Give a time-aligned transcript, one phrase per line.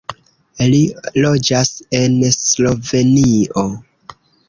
[0.71, 0.79] Li
[1.27, 3.71] loĝas en Slovenio.